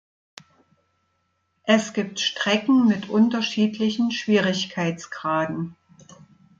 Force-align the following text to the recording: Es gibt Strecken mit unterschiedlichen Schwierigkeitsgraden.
Es 1.61 1.93
gibt 1.93 2.19
Strecken 2.19 2.87
mit 2.87 3.07
unterschiedlichen 3.07 4.09
Schwierigkeitsgraden. 4.09 5.75